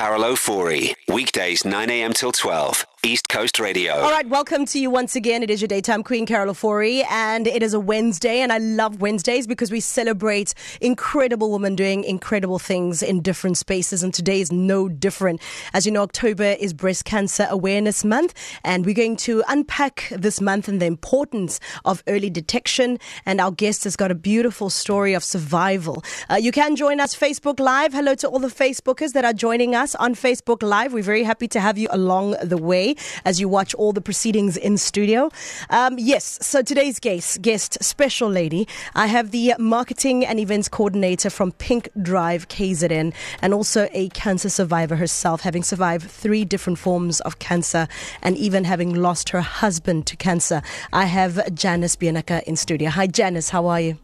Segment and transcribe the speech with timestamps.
[0.00, 0.94] Carol Ofori.
[1.08, 2.14] Weekdays 9 a.m.
[2.14, 2.86] till 12.
[3.02, 3.94] East Coast Radio.
[3.94, 5.42] All right, welcome to you once again.
[5.42, 9.00] It is your daytime queen, Carol Ofori, and it is a Wednesday, and I love
[9.00, 14.52] Wednesdays because we celebrate incredible women doing incredible things in different spaces, and today is
[14.52, 15.40] no different.
[15.72, 18.34] As you know, October is Breast Cancer Awareness Month,
[18.64, 23.50] and we're going to unpack this month and the importance of early detection, and our
[23.50, 26.04] guest has got a beautiful story of survival.
[26.28, 27.94] Uh, you can join us Facebook Live.
[27.94, 30.92] Hello to all the Facebookers that are joining us on Facebook Live.
[30.92, 32.89] We're very happy to have you along the way
[33.24, 35.30] as you watch all the proceedings in studio.
[35.70, 41.30] Um, yes, so today's guest, guest, special lady, I have the marketing and events coordinator
[41.30, 47.20] from Pink Drive KZN and also a cancer survivor herself, having survived three different forms
[47.20, 47.88] of cancer
[48.22, 50.62] and even having lost her husband to cancer.
[50.92, 52.90] I have Janice Benecke in studio.
[52.90, 53.98] Hi, Janice, how are you?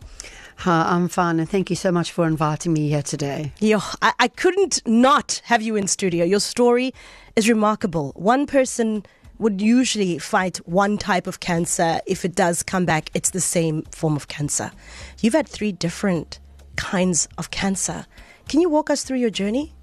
[0.60, 3.52] Hi, I'm fine, and thank you so much for inviting me here today.
[3.60, 6.24] Yo, I, I couldn't not have you in studio.
[6.24, 6.94] Your story
[7.36, 8.12] is remarkable.
[8.16, 9.04] One person
[9.38, 12.00] would usually fight one type of cancer.
[12.06, 14.72] If it does come back, it's the same form of cancer.
[15.20, 16.40] You've had three different
[16.76, 18.06] kinds of cancer.
[18.48, 19.74] Can you walk us through your journey?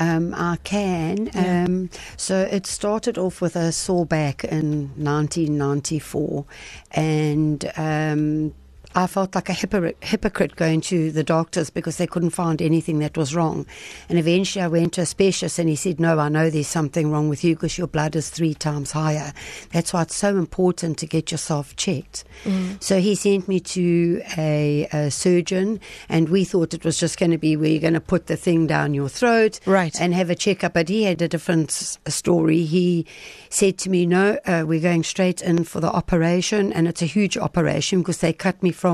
[0.00, 1.26] Um, I can.
[1.26, 1.64] Yeah.
[1.64, 6.44] Um, so it started off with a sore back in 1994,
[6.92, 8.54] and um,
[8.98, 13.16] I felt like a hypocrite going to the doctors because they couldn't find anything that
[13.16, 13.64] was wrong.
[14.08, 17.12] And eventually I went to a specialist and he said, No, I know there's something
[17.12, 19.32] wrong with you because your blood is three times higher.
[19.70, 22.24] That's why it's so important to get yourself checked.
[22.42, 22.82] Mm.
[22.82, 27.30] So he sent me to a, a, surgeon and we thought it was just going
[27.30, 29.94] to be where you're going to put the thing down your throat right.
[30.00, 30.74] and have a checkup.
[30.74, 32.64] But he had a different story.
[32.64, 33.06] He
[33.48, 37.06] said to me, No, uh, we're going straight in for the operation and it's a
[37.06, 38.87] huge operation because they cut me from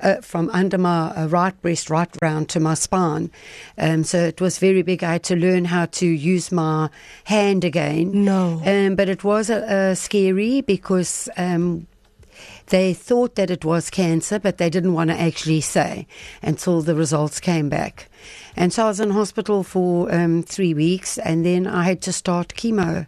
[0.00, 3.30] uh, from under my uh, right breast right round to my spine.
[3.78, 5.02] Um, so it was very big.
[5.02, 6.90] I had to learn how to use my
[7.24, 8.24] hand again.
[8.24, 11.28] No, um, but it was uh, scary because.
[11.36, 11.86] Um,
[12.66, 16.06] they thought that it was cancer, but they didn't want to actually say
[16.42, 18.08] until the results came back.
[18.56, 22.12] And so I was in hospital for um, three weeks, and then I had to
[22.12, 23.06] start chemo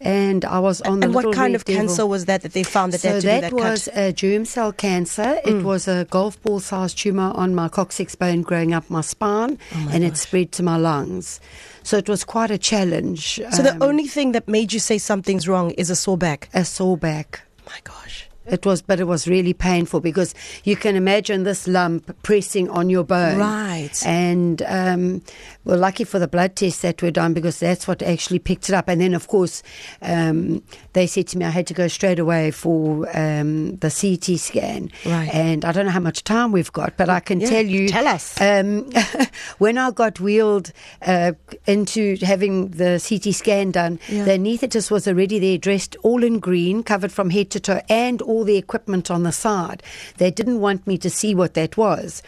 [0.00, 1.06] and I was on the.
[1.06, 1.80] And what kind of devil.
[1.80, 3.98] cancer was that that they found that so that, that, was cut?
[3.98, 5.40] a germ cell cancer.
[5.44, 5.46] Mm.
[5.46, 9.58] It was a golf ball sized tumor on my coccyx bone growing up my spine,
[9.74, 10.12] oh my and gosh.
[10.12, 11.40] it spread to my lungs.
[11.82, 13.40] So it was quite a challenge.
[13.50, 16.48] So um, the only thing that made you say something's wrong is a sore back.
[16.54, 17.42] A sore back.
[17.66, 18.29] My gosh.
[18.50, 20.34] It was, but it was really painful because
[20.64, 23.38] you can imagine this lump pressing on your bone.
[23.38, 23.90] Right.
[24.04, 25.22] And um,
[25.64, 28.74] we're lucky for the blood tests that were done because that's what actually picked it
[28.74, 28.88] up.
[28.88, 29.62] And then, of course,
[30.02, 30.62] um,
[30.92, 34.90] they said to me I had to go straight away for um, the CT scan.
[35.06, 35.32] Right.
[35.32, 37.88] And I don't know how much time we've got, but I can yeah, tell you.
[37.88, 38.40] Tell us.
[38.40, 38.90] Um,
[39.58, 40.72] when I got wheeled
[41.02, 41.32] uh,
[41.66, 44.24] into having the CT scan done, Yeah.
[44.24, 48.20] the anaesthetist was already there, dressed all in green, covered from head to toe, and
[48.22, 49.82] all the equipment on the side.
[50.18, 52.22] They didn't want me to see what that was.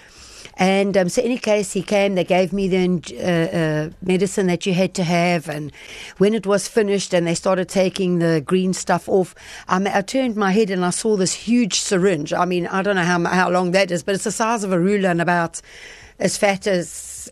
[0.56, 2.14] And um, so, in any case, he came.
[2.14, 2.76] They gave me the
[3.16, 5.48] uh, uh, medicine that you had to have.
[5.48, 5.72] And
[6.18, 9.34] when it was finished, and they started taking the green stuff off,
[9.68, 12.32] um, I turned my head and I saw this huge syringe.
[12.32, 14.72] I mean, I don't know how how long that is, but it's the size of
[14.72, 15.60] a ruler and about
[16.18, 16.88] as fat as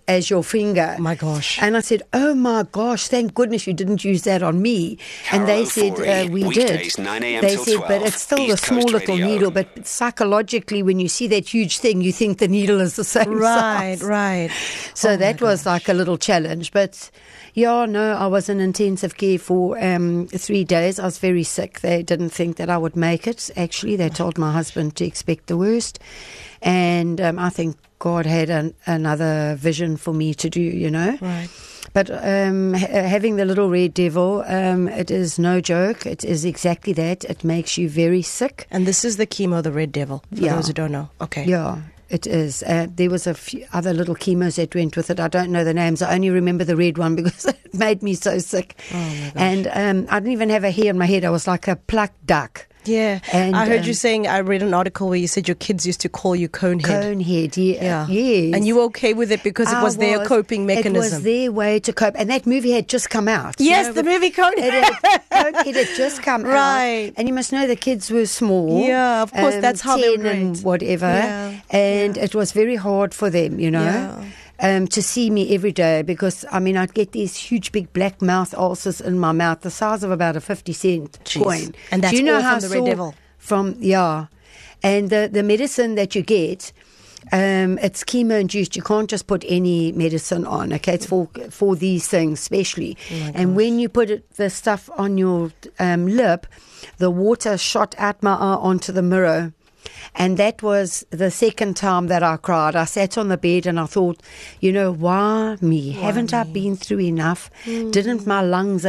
[0.09, 0.97] as your finger.
[0.99, 1.59] My gosh.
[1.63, 3.09] And I said, "Oh my gosh!
[3.09, 4.99] Thank goodness you didn't use that on me."
[5.33, 7.43] and they said, uh, "We Weekdays, did." 9 a.m.
[7.43, 9.27] They said, 12, "But it's still East a small Coast little Radio.
[9.27, 13.05] needle." But psychologically, when you see that huge thing, you think the needle is the
[13.05, 14.03] same Right, size.
[14.03, 14.51] right.
[14.51, 14.51] right.
[14.95, 15.73] So Oh that was gosh.
[15.73, 16.73] like a little challenge.
[16.73, 17.11] But
[17.55, 20.99] yeah, no, I was in intensive care for um, three days.
[21.01, 21.81] I was very sick.
[21.81, 23.51] They didn't think that I would make it.
[23.57, 25.99] Actually, they told my husband to expect the worst.
[26.63, 31.19] And um, I think God had an, another vision for me to do, you know.
[31.21, 31.49] Right.
[31.93, 36.07] But um, ha- having the little red devil, um, it is no joke.
[36.07, 37.25] It is exactly that.
[37.25, 38.67] It makes you very sick.
[38.71, 40.23] And this is the chemo, the red devil.
[40.35, 40.55] For Yeah.
[40.57, 41.09] those who don't know.
[41.21, 41.45] Okay.
[41.47, 42.63] Yeah, it is.
[42.63, 45.19] Uh, there was a few other little chemos that went with it.
[45.19, 46.01] I don't know the names.
[46.01, 48.77] I only remember the red one because it made me so sick.
[48.95, 49.31] Oh.
[49.35, 51.25] And um, I didn't even have a hair in my head.
[51.25, 52.69] I was like a plucked duck.
[52.85, 53.21] Yeah.
[53.33, 55.87] And, I heard you um, saying, I read an article where you said your kids
[55.87, 56.83] used to call you conehead.
[57.03, 57.83] Conehead, Yeah.
[57.83, 58.07] yeah.
[58.09, 58.55] Yes.
[58.55, 60.97] And you were okay with it because it I was their coping mechanism.
[60.97, 62.15] It was their way to cope.
[62.17, 63.61] And that movie had just come out.
[63.61, 64.83] you yes, know, the movie It Conehead.
[65.03, 66.51] had, Conehead had just come Right.
[66.55, 66.77] out.
[66.77, 67.13] Right.
[67.17, 68.79] And you must know the kids were small.
[68.83, 71.07] Um, Yeah, of course, that's how they were 10 whatever.
[71.07, 74.25] Yeah, And it was very hard for them, you know.
[74.63, 78.21] Um, to see me every day because I mean I'd get these huge big black
[78.21, 81.43] mouth ulcers in my mouth the size of about a fifty cent Jeez.
[81.43, 81.75] coin.
[81.91, 83.15] And that's Do you know how from the Red Devil?
[83.39, 84.27] From yeah,
[84.83, 86.73] and the the medicine that you get
[87.33, 88.77] Um, it's chemo induced.
[88.77, 90.73] You can't just put any medicine on.
[90.73, 92.97] Okay, it's for for these things especially.
[93.35, 96.47] and when you put it, the stuff on your um, lip,
[96.99, 99.53] the water shot out my eye onto the mirror.
[100.15, 102.77] And that was the second time that I cried.
[102.77, 104.21] I sat on the bed and I thought,
[104.61, 105.93] you know, why me?
[105.93, 107.51] Haven't I been through enough?
[107.65, 108.87] Didn't my lungs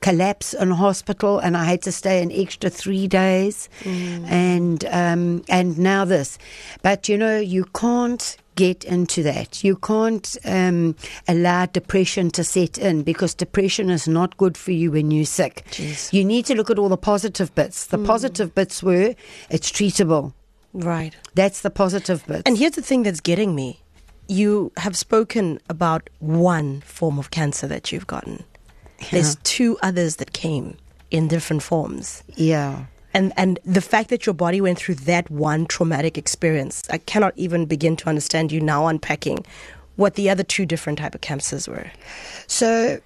[0.00, 3.68] collapse in hospital and I had to stay an extra three days?
[3.84, 6.38] And um, and now this,
[6.82, 9.64] but you know, you can't get into that.
[9.64, 10.94] You can't um,
[11.26, 15.64] allow depression to set in because depression is not good for you when you're sick.
[15.70, 16.12] Jeez.
[16.12, 17.86] You need to look at all the positive bits.
[17.86, 19.14] The positive bits were
[19.48, 20.34] it's treatable.
[20.72, 21.16] Right.
[21.34, 22.42] That's the positive bits.
[22.46, 23.80] And here's the thing that's getting me.
[24.28, 28.44] You have spoken about one form of cancer that you've gotten.
[29.10, 30.76] There's two others that came
[31.10, 32.22] in different forms.
[32.36, 32.84] yeah.
[33.12, 37.32] And and the fact that your body went through that one traumatic experience, I cannot
[37.36, 39.44] even begin to understand you now unpacking
[39.96, 41.90] what the other two different type of cancers were.
[42.46, 43.00] So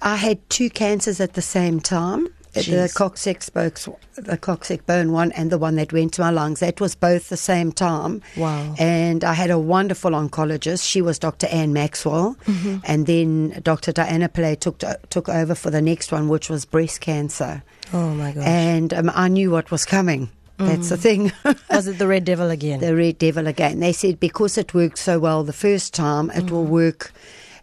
[0.00, 2.28] I had two cancers at the same time.
[2.52, 2.94] The Jeez.
[2.94, 6.58] coccyx spokes, the coccyx bone one, and the one that went to my lungs.
[6.60, 8.22] That was both the same time.
[8.36, 8.74] Wow.
[8.76, 10.84] And I had a wonderful oncologist.
[10.84, 11.46] She was Dr.
[11.46, 12.78] Anne Maxwell, Mm-hmm.
[12.84, 13.92] and then Dr.
[13.92, 14.78] Diana Pillay took
[15.10, 17.62] took over for the next one, which was breast cancer.
[17.92, 18.44] Oh my gosh.
[18.46, 20.30] And um, I knew what was coming.
[20.58, 21.32] That's the thing.
[21.70, 22.80] Was it the red devil again?
[22.80, 23.80] the red devil again.
[23.80, 27.12] They said because it worked so well the first time, it will work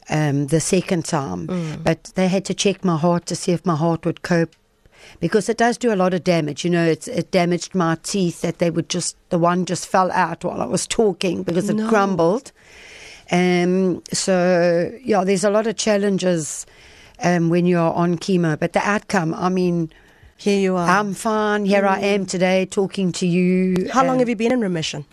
[0.10, 1.46] um, the second time.
[1.84, 4.56] But they had to check my heart to see if my heart would cope.
[5.20, 6.86] Because it does do a lot of damage, you know.
[6.86, 10.62] It's, it damaged my teeth that they would just the one just fell out while
[10.62, 11.90] I was talking because it No.
[11.90, 12.52] crumbled.
[13.32, 16.66] Um, so yeah, there's a lot of challenges
[17.24, 19.92] um, when you're on chemo, but the outcome, I mean,
[20.38, 20.88] Here you are.
[20.88, 21.66] I'm fine.
[21.66, 23.90] Here I am today talking to you.
[23.92, 25.04] How long Um, have you been in remission?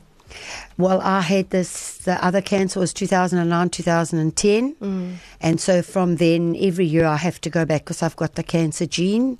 [0.76, 5.18] Well, I had this, the other cancer was 2009, 2010.
[5.40, 8.42] And so from then, every year I have to go back because I've got the
[8.42, 9.38] cancer gene.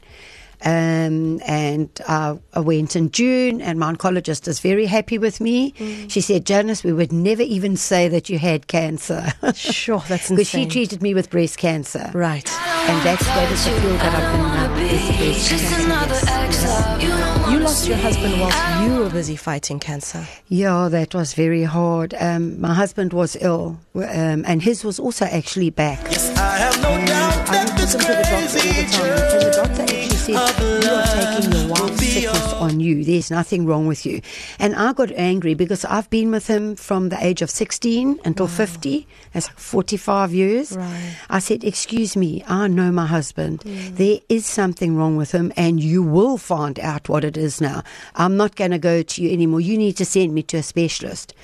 [0.66, 5.74] Um, and I, I went in June, and my oncologist is very happy with me.
[6.08, 9.26] She said, Janice, we would never even say that you had cancer.
[9.54, 12.10] Sure, that's Because she treated me with breast cancer.
[12.14, 12.48] right.
[12.88, 14.74] And that's, that is the field that I've been now.
[14.76, 17.33] is breast cancer, yes.
[17.50, 20.26] You lost your husband whilst you were busy fighting cancer.
[20.48, 22.14] Yeah, that was very hard.
[22.18, 26.00] Um, my husband was ill, um, and his was also actually back.
[26.08, 28.86] I have no doubt I that would this took him to the doctor all the
[28.90, 33.04] time, and the doctor actually said, "You are taking your wife's sickness on you.
[33.04, 34.22] There's nothing wrong with you."
[34.58, 38.46] And I got angry because I've been with him from the age of 16 until
[38.46, 38.48] ah.
[38.48, 39.06] 50.
[39.32, 40.72] That's like 45 years.
[40.72, 41.16] Right.
[41.28, 43.60] I said, "Excuse me, I know my husband.
[43.60, 43.96] Mm.
[43.96, 47.82] There is something wrong with him, and you will find out what it is now.
[48.14, 49.60] I'm not going to go to you anymore.
[49.60, 51.34] You need to send me to a specialist."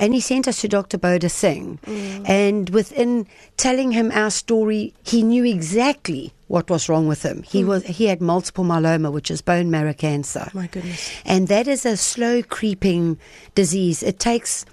[0.00, 0.98] And he sent us to Dr.
[0.98, 1.78] Boda Singh.
[1.86, 2.28] Mm.
[2.28, 3.26] And within
[3.56, 7.42] telling him our story, he knew exactly what was wrong with him.
[7.42, 7.66] He mm.
[7.66, 10.50] was he had multiple myeloma, which is bone marrow cancer.
[10.54, 11.12] My goodness.
[11.24, 13.18] And that is a slow creeping
[13.54, 14.02] disease.
[14.02, 14.64] It takes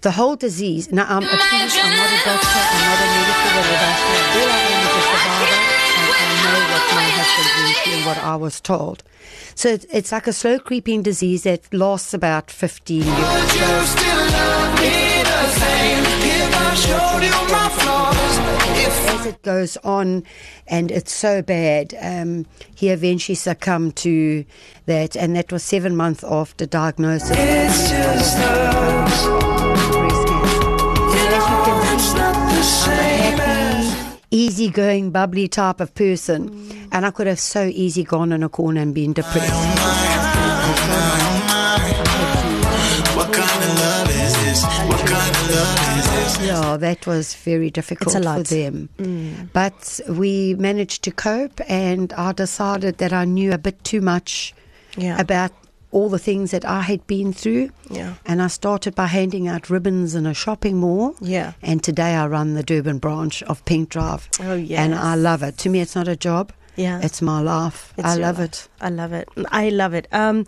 [0.00, 0.90] the whole disease.
[0.90, 3.90] Now, I'm, please, I'm not a doctor, I'm not a medical whatever.
[4.34, 5.60] All I am is a survivor,
[6.00, 9.02] and I know what my husband went through and what I was told.
[9.54, 14.69] So it's, it's like a slow creeping disease that lasts about 15 years.
[14.80, 18.16] Would you still love me the same if I showed you my flaws?
[18.78, 20.24] If as it goes on
[20.66, 24.44] and it's so bad, um, he eventually succumbed to
[24.86, 27.30] that, and that was seven months after diagnosis.
[27.32, 29.26] it's just us,
[29.92, 30.70] breast cancer.
[31.18, 33.92] And as you can see, not the same as.
[33.92, 38.48] happy, easygoing, bubbly type of person, and I could have so easy gone in a
[38.48, 39.52] corner and been depressed.
[44.50, 44.64] This?
[44.64, 46.46] What kind of love is this?
[46.46, 48.46] Yeah, that was very difficult It's a lot.
[48.48, 48.88] for them.
[48.98, 49.48] Mm.
[49.52, 54.54] But we managed to cope, and I decided that I knew a bit too much
[54.96, 55.20] Yeah.
[55.20, 55.52] about
[55.92, 57.70] all the things that I had been through.
[57.90, 58.14] Yeah.
[58.24, 61.14] And I started by handing out ribbons in a shopping mall.
[61.20, 61.52] Yeah.
[61.62, 64.28] And today I run the Durban branch of Pink Drive.
[64.40, 64.94] Oh, And.
[64.94, 65.58] I love it.
[65.58, 66.52] To me, it's not a job.
[66.80, 67.00] Yeah.
[67.02, 67.92] It's my life.
[67.98, 68.48] It's I love life.
[68.48, 68.68] it.
[68.80, 69.28] I love it.
[69.50, 70.08] I love it.
[70.12, 70.46] Um,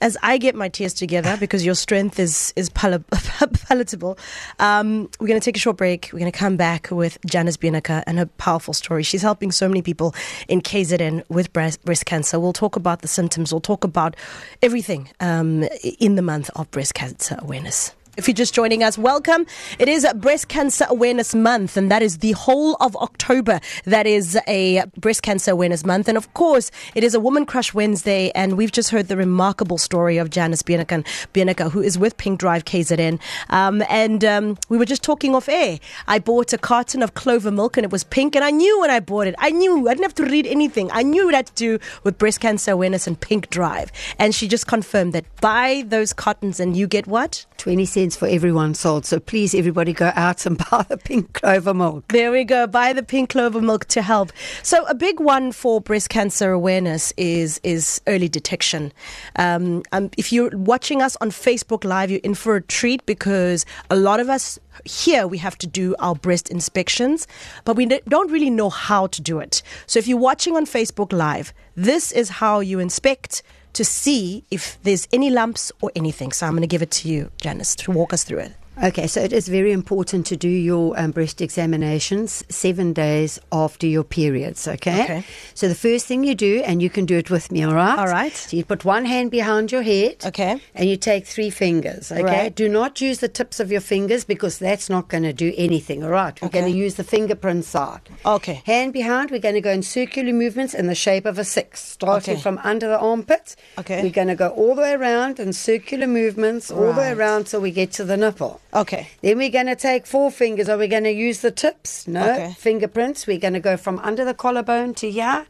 [0.00, 3.00] as I get my tears together, because your strength is is pal-
[3.68, 4.16] palatable,
[4.60, 6.10] um, we're going to take a short break.
[6.12, 9.02] We're going to come back with Janice Benecke and her powerful story.
[9.02, 10.14] She's helping so many people
[10.46, 12.38] in KZN with breast, breast cancer.
[12.38, 13.52] We'll talk about the symptoms.
[13.52, 14.14] We'll talk about
[14.62, 15.64] everything um,
[15.98, 17.92] in the month of breast cancer awareness.
[18.14, 19.46] If you're just joining us, welcome.
[19.78, 23.58] It is Breast Cancer Awareness Month, and that is the whole of October.
[23.86, 26.08] That is a Breast Cancer Awareness Month.
[26.08, 29.78] And of course, it is a Woman Crush Wednesday, and we've just heard the remarkable
[29.78, 33.18] story of Janice Benecke who is with Pink Drive KZN.
[33.48, 35.78] Um, and um, we were just talking off air.
[36.06, 38.90] I bought a carton of clover milk, and it was pink, and I knew when
[38.90, 39.34] I bought it.
[39.38, 39.88] I knew.
[39.88, 40.90] I didn't have to read anything.
[40.92, 43.90] I knew it had to do with Breast Cancer Awareness and Pink Drive.
[44.18, 47.46] And she just confirmed that buy those cartons, and you get what?
[47.56, 49.06] 20 cents for everyone sold.
[49.06, 52.08] So please, everybody, go out and buy the pink clover milk.
[52.08, 52.66] There we go.
[52.66, 54.32] Buy the pink clover milk to help.
[54.62, 58.92] So a big one for breast cancer awareness is is early detection.
[59.36, 63.64] Um, um, if you're watching us on Facebook Live, you're in for a treat because
[63.88, 67.28] a lot of us here we have to do our breast inspections,
[67.64, 69.62] but we don't really know how to do it.
[69.86, 73.42] So if you're watching on Facebook Live, this is how you inspect
[73.74, 76.32] to see if there's any lumps or anything.
[76.32, 78.52] So I'm going to give it to you, Janice, to walk us through it.
[78.82, 83.86] Okay, so it is very important to do your um, breast examinations seven days after
[83.86, 85.04] your periods, okay?
[85.04, 85.24] Okay.
[85.54, 87.98] So the first thing you do, and you can do it with me, all right?
[87.98, 88.32] All right.
[88.34, 90.24] So you put one hand behind your head.
[90.24, 90.58] Okay.
[90.74, 92.22] And you take three fingers, okay?
[92.22, 92.54] Right.
[92.54, 96.02] Do not use the tips of your fingers because that's not going to do anything,
[96.02, 96.40] all right?
[96.40, 96.60] We're Okay.
[96.62, 98.00] going to use the fingerprint side.
[98.24, 98.62] Okay.
[98.64, 101.84] Hand behind, we're going to go in circular movements in the shape of a six,
[101.84, 102.42] starting Okay.
[102.42, 103.54] from under the armpit.
[103.78, 104.02] Okay.
[104.02, 107.48] We're going to go all the way around in circular movements, all the way around
[107.48, 108.60] till we get to the nipple.
[108.74, 109.08] Okay.
[109.20, 110.68] Then we're going to take four fingers.
[110.68, 112.08] Are we going to use the tips?
[112.08, 112.22] No.
[112.32, 112.54] Okay.
[112.58, 113.26] Fingerprints.
[113.26, 115.46] We're going to go from under the collarbone to here.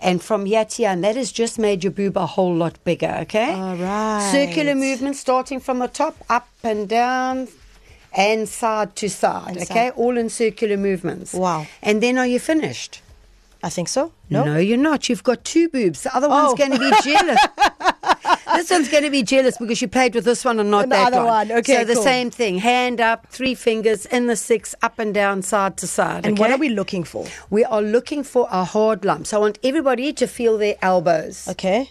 [0.00, 0.90] And from here to here.
[0.90, 3.54] And that has just made your boob a whole lot bigger, okay?
[3.54, 4.28] All right.
[4.32, 7.46] Circular movement starting from the top, up and down,
[8.12, 9.66] and side to side, And okay?
[9.66, 9.92] side.
[9.96, 11.32] All in circular movements.
[11.32, 11.66] Wow.
[11.80, 13.02] And then are you finished?
[13.64, 14.12] I think so.
[14.28, 14.44] No.
[14.44, 15.08] No, you're not.
[15.08, 16.02] You've got two boobs.
[16.02, 16.56] The other one's Oh.
[16.56, 17.40] going to be jealous.
[18.56, 20.92] this one's going to be jealous because you played with this one and not And
[20.92, 21.50] the that other one.
[21.50, 22.02] Okay, So the cool.
[22.02, 22.58] same thing.
[22.58, 26.26] Hand up, three fingers in the six, up and down, side to side.
[26.26, 27.26] And what are we looking for?
[27.48, 29.26] We are looking for a hard lump.
[29.26, 31.48] So I want everybody to feel their elbows.
[31.48, 31.90] Okay.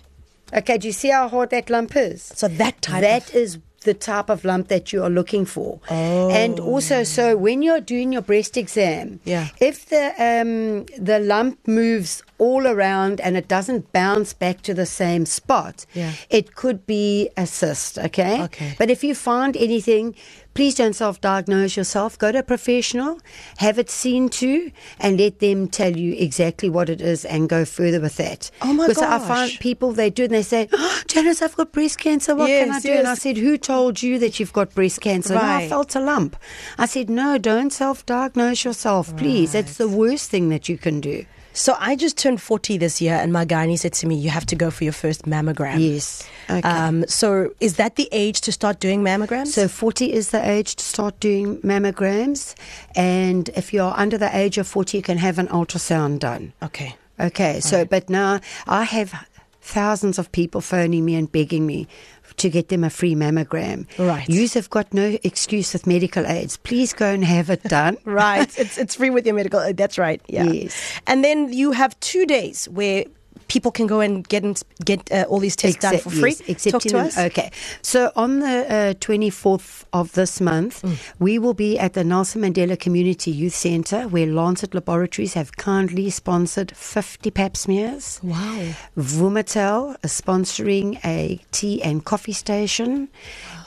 [0.54, 2.22] Okay, do you see how hard that lump is?
[2.22, 5.80] So that type That of- is the type of lump that you are looking for.
[5.90, 6.30] Oh.
[6.32, 9.48] And also, so when you're doing your breast exam, Yeah.
[9.60, 14.86] if the um, the lump moves all around and it doesn't bounce back to the
[15.02, 16.12] same spot, Yeah.
[16.30, 17.98] it could be a cyst.
[18.08, 18.36] Okay.
[18.44, 18.72] Okay.
[18.78, 20.16] But if you find anything,
[20.54, 22.10] please don't self-diagnose yourself.
[22.24, 23.20] Go to a professional,
[23.58, 27.66] have it seen to, and let them tell you exactly what it is and go
[27.66, 28.52] further with that.
[28.62, 31.72] Oh my Because I find people they do and they say, oh, Janice, I've got
[31.72, 32.36] breast cancer.
[32.36, 32.92] What can I Yes, do?
[32.92, 35.36] And I said, Who told you that you've got breast cancer?
[35.36, 36.36] No, I felt a lump.
[36.78, 39.54] I said, No, don't self diagnose yourself, please.
[39.54, 41.26] That's the worst thing that you can do.
[41.54, 44.46] So I just turned 40 this year, and my gynae said to me, You have
[44.48, 45.80] to go for your first mammogram.
[45.80, 46.28] Yes.
[46.50, 46.68] Okay.
[46.68, 49.48] Um, so is that the age to start doing mammograms?
[49.48, 52.56] so 40 is the age to start doing mammograms.
[52.96, 56.54] And if you're under the age of 40, you can have an ultrasound done.
[56.62, 56.96] okay.
[57.20, 59.14] Okay, so but now I have
[59.62, 61.88] thousands of people phoning me and begging me
[62.38, 63.86] to get them a free mammogram.
[63.98, 64.28] Right.
[64.30, 66.58] You have got no excuse with medical aids.
[66.58, 67.98] Please go and have it done.
[68.06, 68.48] Right.
[68.60, 69.60] it's it's free with your medical.
[69.60, 70.22] uh, That's right.
[70.28, 70.46] Yeah.
[70.46, 70.76] Yes.
[71.08, 73.06] And then you have two days where
[73.54, 76.32] people can go and get in, get uh, all these tests done for free.
[76.32, 77.18] yes, except Talk to us.
[77.30, 77.50] Okay.
[77.82, 80.98] So on the uh, 24th of this month, Mm.
[81.20, 86.10] we will be at the Nelson Mandela Community Youth Centre where Lancet Laboratories have kindly
[86.10, 88.20] sponsored 50 pap smears.
[88.24, 88.74] Wow.
[88.98, 93.08] Vumatel is sponsoring a tea and coffee station,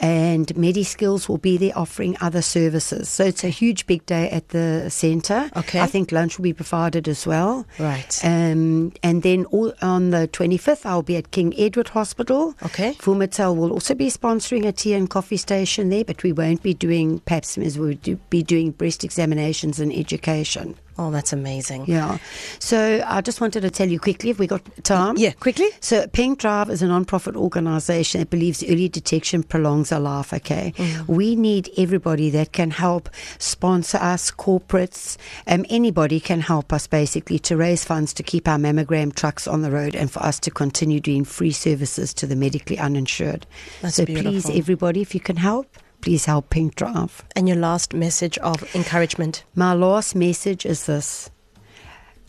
[0.00, 3.08] and MediSkills will be there offering other services.
[3.08, 5.50] So it's a huge big day at the centre.
[5.56, 5.80] Okay.
[5.80, 7.64] I think lunch will be provided as well.
[7.78, 8.12] Right.
[8.24, 12.54] Um, and then all, on the 25th, I'll be at King Edward Hospital.
[12.64, 12.92] Okay.
[12.94, 16.74] Vumatel will also be sponsoring a tea and coffee station there, but we won't be
[16.74, 17.78] doing pap smears.
[17.78, 20.76] We'll do, be doing breast examinations and education.
[20.98, 21.84] Oh, that's amazing.
[21.86, 22.18] Yeah.
[22.58, 25.16] So I just wanted to tell you quickly, if we got time.
[25.18, 25.68] Yeah, quickly.
[25.80, 30.32] So Pink Drive is a non-profit organisation that believes early detection prolongs a life.
[30.32, 30.72] Okay,
[31.06, 37.38] we need everybody that can help sponsor us, corporates, um, anybody can help us basically
[37.40, 40.50] to raise funds to keep our mammogram trucks on the road and for us to
[40.50, 43.46] continue doing free services to the medically uninsured.
[43.82, 45.66] That's so please, everybody, if you can help,
[46.06, 47.24] please help Pink Drive.
[47.34, 49.42] And your last message of encouragement.
[49.56, 51.30] My last message is this.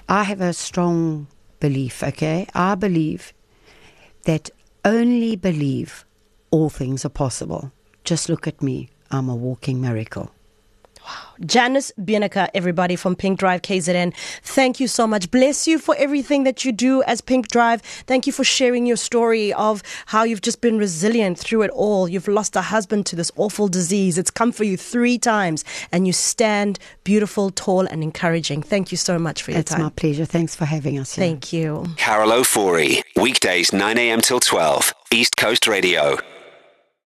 [0.09, 1.27] I have a strong
[1.59, 2.47] belief, okay?
[2.55, 3.33] I believe
[4.23, 4.49] that
[4.83, 6.05] only believe
[6.49, 7.71] all things are possible.
[8.03, 8.89] Just look at me.
[9.11, 10.31] I'm a walking miracle.
[11.39, 11.45] Wow.
[11.45, 14.13] Janice Benecke, everybody from Pink Drive KZN.
[14.43, 15.29] Thank you so much.
[15.31, 17.81] Bless you for everything that you do as Pink Drive.
[17.81, 22.07] Thank you for sharing your story of how you've just been resilient through it all.
[22.07, 24.17] You've lost a husband to this awful disease.
[24.17, 28.63] It's come for you three times, and you stand beautiful, tall, and encouraging.
[28.63, 29.81] Thank you so much for your It's time.
[29.81, 30.25] It's my pleasure.
[30.25, 31.25] Thanks for having us here.
[31.25, 31.85] Thank you.
[31.97, 34.21] Carol Ofori, weekdays 9 a.m.
[34.21, 36.17] till 12, East Coast Radio.